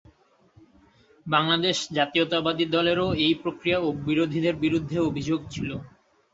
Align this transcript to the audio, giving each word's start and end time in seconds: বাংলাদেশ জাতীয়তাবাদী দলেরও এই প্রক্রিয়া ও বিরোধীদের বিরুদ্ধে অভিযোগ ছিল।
বাংলাদেশ 1.25 1.77
জাতীয়তাবাদী 1.91 2.65
দলেরও 2.67 3.07
এই 3.25 3.33
প্রক্রিয়া 3.43 3.77
ও 3.79 3.97
বিরোধীদের 4.07 4.55
বিরুদ্ধে 4.63 4.97
অভিযোগ 5.09 5.39
ছিল। 5.51 5.69